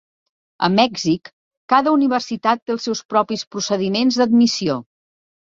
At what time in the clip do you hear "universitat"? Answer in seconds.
1.99-2.63